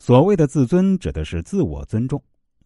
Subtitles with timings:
[0.00, 2.20] 所谓的自尊，指的是自我尊重，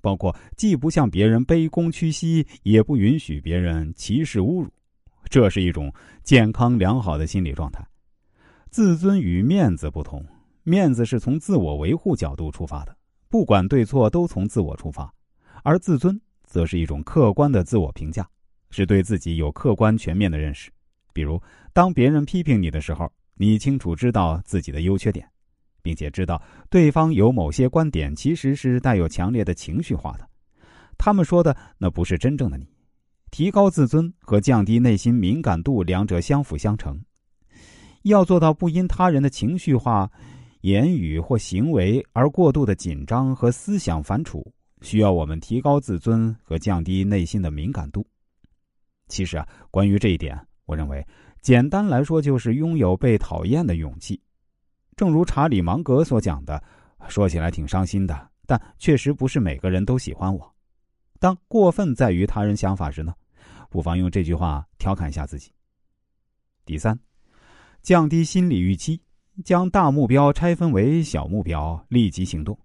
[0.00, 4.70] 包括既不向别人卑躬屈膝，也不允许别人歧视侮辱。
[5.28, 5.92] 这是一种
[6.22, 7.84] 健康良好的心理状态。
[8.70, 10.24] 自尊与面子不同，
[10.62, 12.96] 面子是从自我维护角度出发的，
[13.28, 15.12] 不管对错都从自我出发；
[15.64, 18.24] 而自尊则是一种客观的自我评价，
[18.70, 20.70] 是对自己有客观全面的认识。
[21.12, 25.28] 比如，当别人批评你的时候，你清楚知道自己的优缺点。
[25.86, 30.28] 并且知道对方有某些观点其实是带有强烈的情绪化的，
[30.98, 32.66] 他们说的那不是真正的你。
[33.30, 37.00] 提高自尊和降低内心敏感度两者相辅相成。
[38.02, 40.10] 要做到不因他人的情绪化
[40.62, 44.44] 言语或行为而过度的紧张和思想反刍，
[44.80, 48.04] 需要我们提高自尊和降低内心的敏感度。
[49.06, 51.06] 其实啊，关于这一点，我认为
[51.42, 54.20] 简单来说就是拥有被讨厌的勇气。
[54.96, 56.62] 正如查理芒格所讲的，
[57.06, 60.54] 说起来挺伤心的，但确实不是每个人都喜欢我。
[61.20, 63.14] 当过分在于他人想法时呢，
[63.68, 65.52] 不妨用这句话调侃一下自己。
[66.64, 66.98] 第三，
[67.82, 68.98] 降低心理预期，
[69.44, 72.58] 将大目标拆分为小目标，立即行动。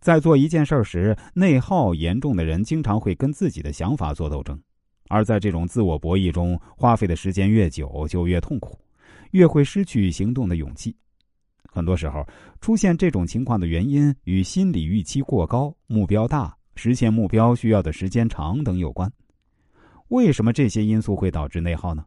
[0.00, 4.58] 在做一件事时，内耗严重的人经常会跟自己的想法做斗争，
[5.08, 8.78] 而在这种自我博弈中花费的时间越久，就越痛苦，
[9.32, 10.96] 越会失去行动的勇气。
[11.64, 12.26] 很多时候，
[12.60, 19.10] 出现这种情况的原因与心理预期过高、目标大、实现目标需要的时间长等有关。
[20.08, 22.04] 为什么这些因素会导致内耗呢？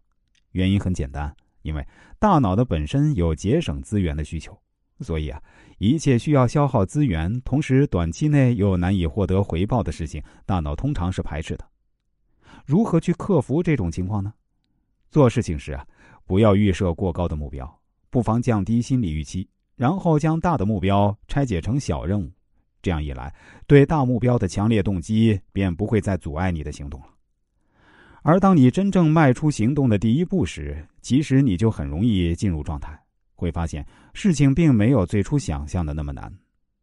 [0.51, 1.87] 原因很简单，因为
[2.19, 4.59] 大脑的本身有节省资源的需求，
[4.99, 5.41] 所以啊，
[5.77, 11.65] 一切需要消耗资源，同时短期内又难以获得回报的事情，大脑通常是排斥的。
[12.65, 14.33] 如何去克服这种情况呢？
[15.09, 15.85] 做事情时啊，
[16.25, 17.80] 不要预设过高的目标，
[18.11, 19.49] 不妨降低心理预期。
[19.75, 22.31] 然后将大的目标拆解成小任务，
[22.83, 23.33] 这样一来，
[23.65, 27.07] 对大目标的强烈动机便不会再阻碍你的行动了。
[28.21, 32.95] 而当你真正迈出行动的第一步时，其实你就很容易进入状态，
[33.33, 36.31] 会发现事情并没有最初想象的那么难。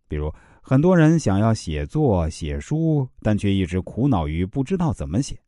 [0.08, 5.38] 比如，很多人想要写作、写书，但却一直苦恼于不知道怎么写。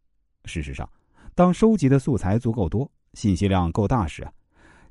[0.44, 0.88] 事实上，
[1.34, 4.24] 当收集的素材足够多，信息量够大时，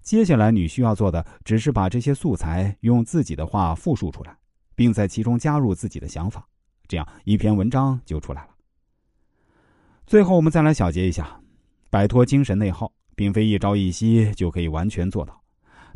[0.02, 4.36] 接下来你需要做的，只是把这些素材用自己的话复述出来，
[4.76, 6.48] 并在其中加入自己的想法，
[6.88, 8.50] 这样一篇文章就出来了。
[10.08, 11.40] 最后，我们再来小结一下：
[11.92, 15.40] 摆脱精神内耗，并非一朝一夕就可以完全做到，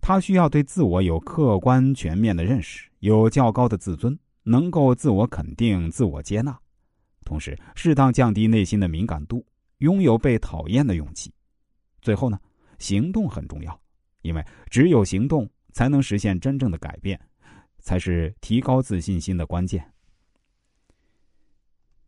[0.01, 6.55] 它需要对自我有客观全面的认识，有较高的自尊，能够自我肯定、自我接纳，
[7.25, 9.43] 同时适当降低内心的敏感度，
[9.79, 11.33] 拥有被讨厌的勇气。
[12.01, 12.39] 最后呢，
[12.77, 13.82] 行动很重要。
[14.23, 17.19] 因为只有行动，才能实现真正的改变，
[17.77, 19.92] 才是提高自信心的关键。